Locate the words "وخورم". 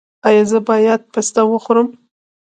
1.45-1.87